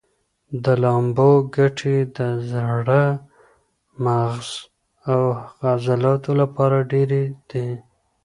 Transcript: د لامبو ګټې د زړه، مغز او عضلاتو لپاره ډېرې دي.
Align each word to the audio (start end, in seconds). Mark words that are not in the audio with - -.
د 0.63 0.65
لامبو 0.83 1.29
ګټې 1.55 1.97
د 2.17 2.19
زړه، 2.51 3.03
مغز 4.03 4.49
او 5.11 5.21
عضلاتو 5.69 6.31
لپاره 6.41 6.77
ډېرې 6.91 7.23
دي. 7.49 7.69